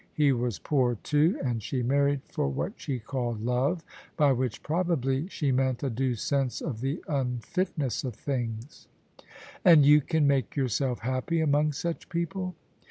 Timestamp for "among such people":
11.39-12.55